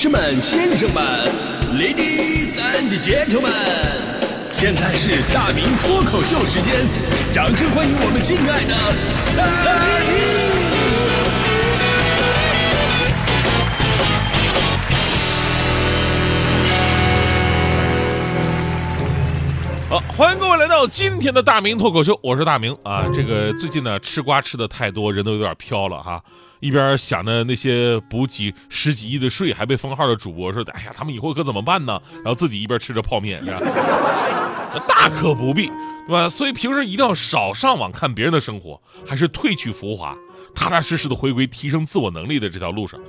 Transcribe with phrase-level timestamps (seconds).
[0.00, 1.02] 士们、先生们
[1.74, 3.50] ，Ladies and Gentlemen，
[4.52, 6.72] 现在是大明脱口秀时间，
[7.32, 8.76] 掌声欢迎我们敬爱的
[9.36, 9.50] 大
[19.90, 19.90] 明！
[19.90, 23.04] 好，欢迎各位来到今天的大明脱口秀，我是大明啊。
[23.12, 26.22] 这个最近呢，吃瓜吃的太多，人都有点飘了哈。
[26.60, 32.00] 一边想着那些补几十几亿的税还被封号的主播说，哎呀，他们以后可怎么办呢？
[32.16, 33.60] 然后自己一边吃着泡面，是吧？
[34.86, 35.66] 大可不必，
[36.06, 36.28] 对吧？
[36.28, 40.16] 所以平时一定要少上网看别人的生活，还是褪去浮华，
[40.54, 43.00] 踏踏实实的回归提升自我能力的这条路上。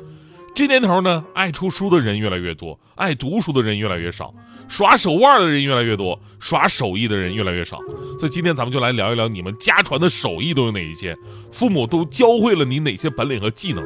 [0.56, 4.34] 这年头呢，爱出书的人越来越多，爱读书的人越来越少，
[4.68, 7.78] 耍手腕的人越来越多，耍手艺的人越来越少。
[8.20, 11.16] 所以今天咱们就来聊一聊你们家传的手艺都有哪一些，
[11.52, 13.86] 父母都教会了你哪些本领和技能。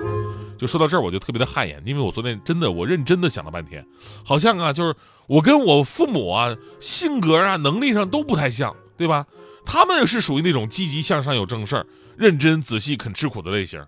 [0.58, 3.86] 就说到这儿，我就特别的汗颜，因为我昨天真的我认真的想了半天，
[4.24, 4.96] 好像啊，就是
[5.28, 9.26] 我跟我父母啊，性格啊，能力上都不太像，对吧？
[9.66, 11.86] 他们是属于那种积极向上、有正事儿、
[12.18, 13.84] 认真仔细、肯吃苦的类型。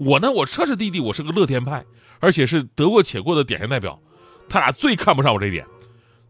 [0.00, 1.84] 我呢，我彻彻底底我是个乐天派，
[2.20, 4.00] 而且是得过且过的典型代表。
[4.48, 5.66] 他俩最看不上我这一点。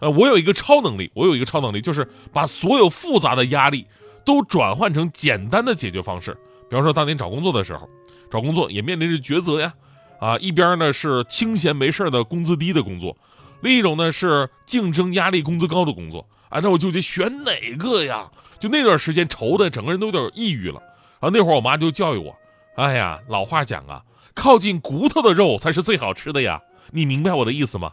[0.00, 3.86] 呃，我有一个超能力，我有一个超能力，就是把所有复杂的压力
[4.24, 6.36] 都转换成简单的解决方式。
[6.68, 7.88] 比方说当年找工作的时候，
[8.28, 9.72] 找工作也面临着抉择呀。
[10.18, 13.16] 啊，一边呢是清闲没事的工资低的工作，
[13.62, 16.26] 另一种呢是竞争压力、工资高的工作。
[16.48, 18.28] 啊，那我纠结选哪个呀？
[18.58, 20.82] 就那段时间愁的整个人都有点抑郁了。
[21.20, 22.34] 然后那会儿我妈就教育我。
[22.76, 24.02] 哎呀，老话讲啊，
[24.34, 26.60] 靠近骨头的肉才是最好吃的呀！
[26.92, 27.92] 你明白我的意思吗？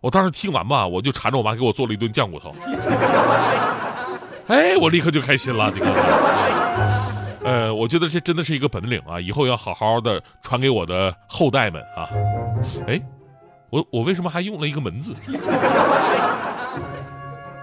[0.00, 2.50] 我当时听完吧，我就缠着我妈给我做了一顿酱骨头。
[4.48, 5.70] 哎，我立刻就开心了。
[5.70, 5.90] 这个，
[7.44, 12.08] 呃，我觉得这真的是一个本领啊，以后要好好的传给我的后代们啊。
[12.86, 13.00] 哎，
[13.70, 15.12] 我我为什么还用了一个门字？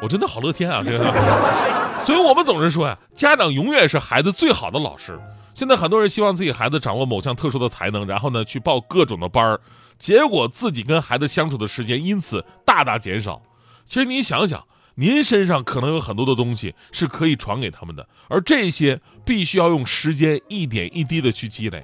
[0.01, 1.84] 我真的好乐天啊，这个。
[2.06, 5.19] 所以我们总是说呀，家长永远是孩子最好的老师。
[5.56, 9.59] 现在很多人希望自己孩子掌握某项特殊的才能，然后呢去报各种的班儿，
[9.97, 13.41] 结果自己跟孩子相处的时间因此大大减少。
[13.85, 14.63] 其实你想想，
[14.94, 21.84] 您身上可能有很多的东西是可以传给他们的，而这些必须要用时间一点一滴的去积累。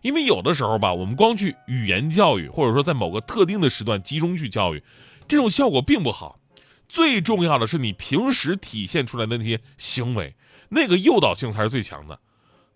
[0.00, 4.82] 因为有的时候吧，我们光去语言教育，或者说在某个特定的时段集中去教育，
[5.26, 6.38] 这种效果并不好。
[6.88, 10.34] 最重要的是你平时体现出来的那些行为，
[10.70, 12.18] 那个诱导性才是最强的。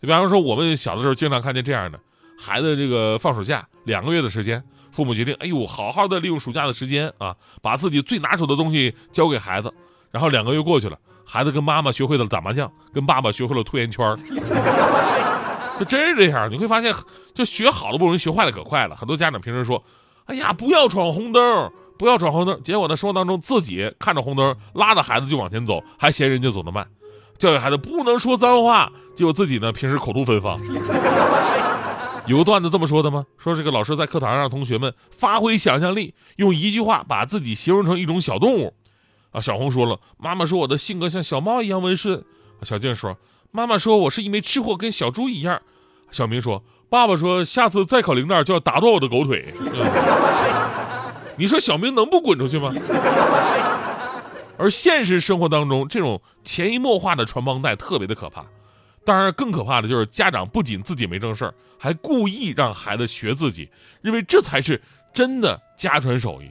[0.00, 1.99] 就比方说，我们小的时候经常看见这样的
[2.39, 9.72] 孩子，这个放暑假两个月的时间，父母决定，哎呦，好好的利用暑假的时间啊，把自己最拿手的东西交给孩子。
[10.11, 14.15] 然后两个月过去了，孩子跟妈妈学会了打麻将，跟爸爸学会了推圆圈
[15.78, 16.51] 就真是这样。
[16.51, 16.95] 你会发现，
[17.34, 18.95] 就学好了不容易，学坏了可快了。
[18.95, 19.83] 很多家长平时说，
[20.27, 21.72] 哎呀，不要闯红灯，
[22.03, 22.61] 不要闯红灯。
[22.65, 26.85] 结果呢，生活当中自己看着红灯，拉着孩子就往前走，还嫌人家走得慢。
[27.39, 30.59] 教育孩子不能说脏话，结果自己呢平时口吐芬芳。
[32.27, 33.25] 有个段子这么说的吗？
[33.39, 38.75] 说这个老师在课堂上让同学们发挥想象力，用一句话把自己形容成一种小动物。
[39.31, 42.25] 啊，小红说了，妈妈说我的性格像小猫一样温顺。
[42.65, 43.17] 小静说，
[43.53, 45.63] 妈妈说我是一枚吃货，跟小猪一样。
[46.11, 49.45] 小明说，爸爸说下次再考零蛋就要打断我的狗腿。
[51.37, 52.72] 你说小明能不滚出去吗？
[54.59, 58.44] 而现实生活当中，这种潜移默化的传帮带特别的可怕。
[59.04, 63.69] 当然，更可怕的就是家长不仅自己没正事儿，还故意让孩子学自己，
[64.00, 64.81] 认为这才是
[65.12, 66.48] 真的家传手艺。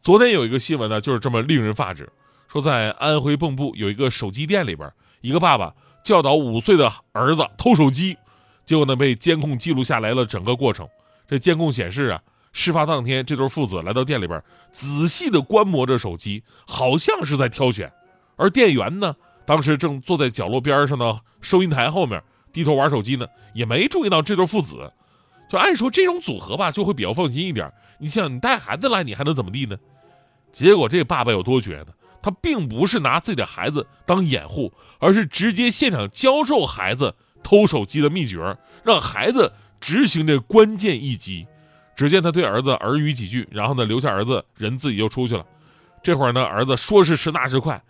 [0.00, 2.08] 昨天有一个新闻呢，就是这么令人发指。
[2.48, 4.90] 说在安徽蚌埠有一个手机店里边，
[5.20, 8.16] 一个爸爸教导五岁的儿子偷手机，
[8.64, 10.88] 结果呢被监控记录下来了整个过程。
[11.28, 12.22] 这监控显示啊。
[12.52, 17.92] 事发当天，这对父子来到店里边，仔细的观摩着手机，好像是在挑选。
[18.36, 22.22] 而店员呢，当时正坐在角落边上的收银台后面，
[22.52, 24.92] 低头玩手机呢，也没注意到这对父子。
[25.48, 27.72] 就按说这种组合吧，就会比较放心一点。
[27.98, 29.76] 你想，你带孩子来，你还能怎么地呢？
[30.52, 31.88] 结果这爸爸有多绝呢？
[32.22, 41.46] 他并不是拿自己的孩子当掩护，而是直接现场教授孩子偷手机的秘诀，让孩子执行这关键一击。
[42.00, 45.44] 只见他对儿子耳语几句，然后呢，留下儿子人自己就出去了。
[46.02, 47.82] 这会儿呢，儿子说时迟那时快，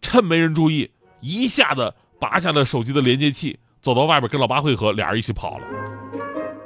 [0.00, 5.66] 趁没人注意，一下子拔下了手机的连接器，走到外边跟老爸汇合，俩人一起跑了。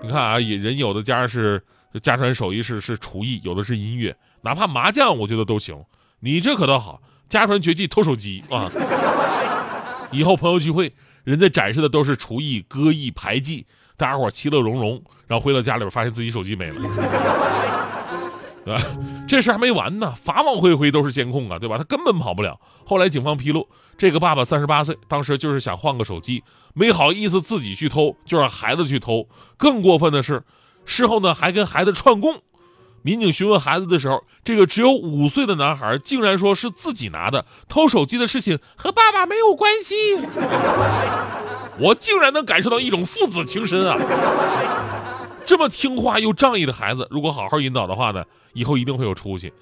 [0.02, 1.64] 你看啊，人有的家是
[2.02, 5.82] 家传手艺是是厨艺，有的是音乐，哪怕麻将，我觉得都行。
[6.19, 7.00] 你这可倒好，
[7.31, 8.69] 家传绝技偷手机啊！
[10.12, 10.93] 以后朋友聚会，
[11.25, 13.64] 人家展示的都是厨艺、歌艺、牌技。
[14.00, 16.75] 大家伙其乐融融，然后回到家里边，发现自己手机没了。
[18.64, 18.82] 对吧？
[19.29, 21.76] 这事还没完呢，法网恢恢都是监控啊，对吧？
[21.76, 22.58] 他根本跑不了。
[22.87, 23.69] 后来警方披露，
[23.99, 26.43] 这个爸爸三十八岁，当时就是想换个手机，
[26.73, 29.29] 没好意思自己去偷，就让孩子去偷。
[29.58, 30.43] 更过分的是，
[30.85, 32.41] 事后呢还跟孩子串供。
[33.02, 39.94] 民警询问孩子的时候，这个只有五岁的男孩竟然说是自己拿的，偷手机的事情和爸爸没有关系。
[41.79, 43.97] 我竟然能感受到一种父子情深啊！
[45.47, 49.53] 这么听话又仗义的孩子，如果好好引导的话呢，以后一定会有出息。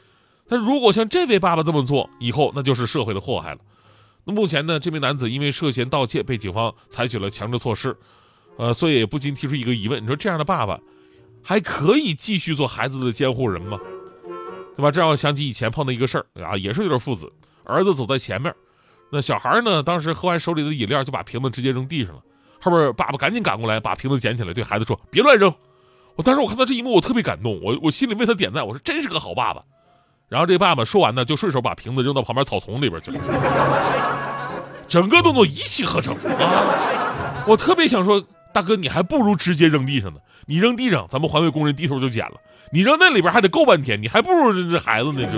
[0.49, 3.58] 但如果像这位爸爸这么做，以后那就是社会的祸害了。
[4.25, 7.96] 那目前呢，这名男子因为涉嫌盗窃被警方采取了强制措施，
[8.56, 10.79] 呃，所以也不禁提出一个疑问：你说这样的爸爸？
[11.43, 13.79] 还可以继续做孩子的监护人吗？
[14.76, 14.90] 对吧？
[14.90, 17.32] 这让我想起以前碰到一个事儿啊，也是一对父子，
[17.64, 18.55] 儿子走在前面，
[19.11, 22.20] 那小孩呢，当时喝完手里的饮料就把瓶子直接扔地上了，
[22.61, 25.52] 后边爸爸赶紧赶过来把瓶子捡起来，对孩子说：“别乱扔。”
[26.14, 29.62] 我当时我看到这一幕，我特别感动，我我心里为他点赞，我说真是个好爸爸。
[30.29, 33.19] 然后这爸爸说完呢，就顺手把瓶子扔到旁边草丛里边去了，
[34.87, 37.44] 整个动作一气呵成啊！
[37.49, 38.25] 我特别想说。
[38.52, 40.18] 大哥，你还不如直接扔地上呢。
[40.46, 42.34] 你扔地上，咱们环卫工人低头就捡了；
[42.72, 45.28] 你扔那里边还得够半天，你还不如这孩子呢。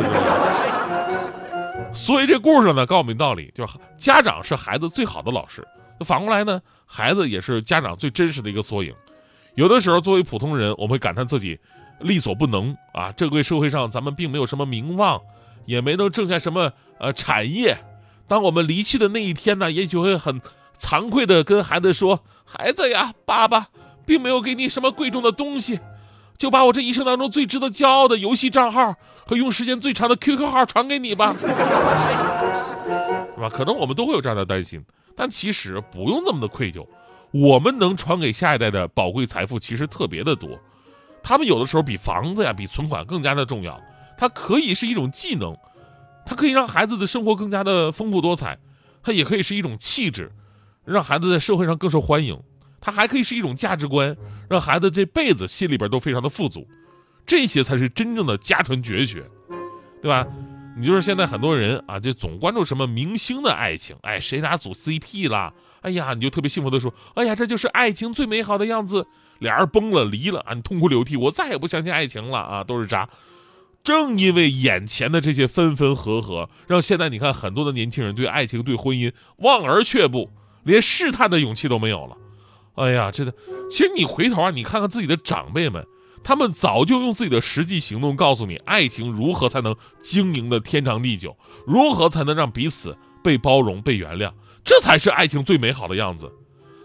[1.92, 5.66] 所以这故事呢，告诉我们道理，就是家长是孩子最好的老师。
[6.06, 8.94] 反过来呢，孩子也是家长最真实的一个缩影。
[9.56, 11.58] 有的时候，作为普通人，我们会感叹自己
[11.98, 13.10] 力所不能啊。
[13.16, 15.20] 这个社会上，咱们并没有什么名望，
[15.66, 17.76] 也没能挣下什么呃产业。
[18.28, 20.40] 当我们离去的那一天呢，也许会很。
[20.80, 23.68] 惭愧地跟孩子说：“孩子呀，爸爸
[24.06, 25.78] 并没有给你什么贵重的东西，
[26.38, 28.96] 就把我这一生当中最值得骄傲的游戏账号
[29.26, 31.46] 和用时间最长的 QQ 号传给你吧，是
[33.40, 33.48] 吧？
[33.50, 34.82] 可能我们都会有这样的担心，
[35.14, 36.84] 但其实不用这么的愧疚。
[37.30, 40.58] 我们能传给下一代的宝贵财富其实特别的多，
[41.22, 43.80] 他们有的时候比房子呀、比存款更加的重要。
[44.18, 45.56] 它可以是一种技能，
[46.26, 48.58] 它可以让孩子的生活更加的丰富多彩，
[49.02, 50.32] 它也可以是一种气质。”
[50.84, 52.38] 让孩子在社会上更受欢迎，
[52.80, 54.16] 他还可以是一种价值观，
[54.48, 56.66] 让孩子这辈子心里边都非常的富足，
[57.26, 59.24] 这些才是真正的家传绝学，
[60.00, 60.26] 对吧？
[60.76, 65.52] 你就是现在很多人啊，就总关注什么明星的爱情，哎，谁俩组 CP 啦？
[65.82, 69.06] 哎呀，你就特别幸福的说，哎呀，这就是爱情最美好的样子，
[69.40, 73.08] 俩人崩了离了啊，你痛哭流涕，我再也不相信爱情了啊，都是渣。
[73.82, 80.30] 正因为眼前的这些分分合合，让现在你看很多的年轻人对爱情、对婚姻望而却步。
[80.62, 82.16] 连试探的勇气都没有了，
[82.74, 83.34] 哎呀，真的，
[83.70, 85.86] 其实你回头啊，你看看自己的长辈们，
[86.22, 91.36] 他们早就用自己的实际行动告诉你，爱情如何才能经营的天长地久，
[91.66, 94.32] 如何才能让彼此被包容、被原谅，
[94.64, 96.30] 这才是爱情最美好的样子。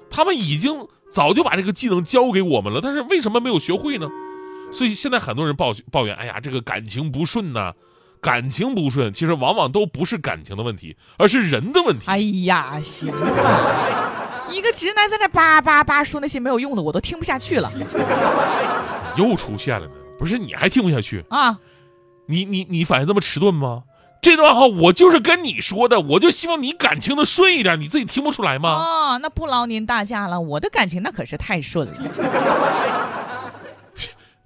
[0.09, 4.09] 他们已经早就把这个技能教给我们了，但是为什么没有学会呢？
[4.71, 7.73] 所以现在很多人抱抱怨，哎呀，这个感情不顺呐。
[8.25, 12.05] 感情不顺，其实往往都不是感情的问题，而是人的问题。
[12.07, 17.71] 哎呀，行了，一个直男在那叭叭叭说那些没有用的，我都听不下去了。
[19.15, 21.59] 又出现了呢，不是你还听不下去啊？
[22.25, 23.83] 你你你反应这么迟钝吗？
[24.23, 28.69] 这段话我就是跟你说的，我就希望你感情的顺一点，你自己听不出来吗？
[28.71, 31.93] 哦，那不劳您大驾了，我的感情那可是太顺了。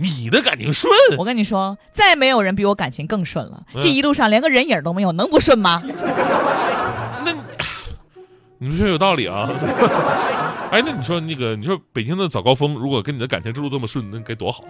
[0.01, 3.61] 你的感情顺，我跟你说，再没有人比我感情更顺了。
[3.81, 5.83] 这一路上连个人影都没有，能不顺吗？
[7.25, 7.35] 那，
[8.59, 9.49] 你说有道理啊。
[10.71, 14.63] 哎，那你说那个，你说北京的早高峰，如果跟你的感情之路这么顺，那该多好。